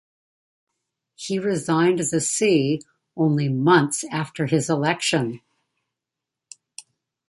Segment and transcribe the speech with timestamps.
[1.13, 2.81] He resigned the see
[3.15, 5.41] only months after his election.